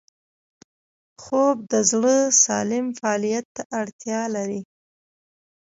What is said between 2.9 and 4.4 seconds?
فعالیت ته اړتیا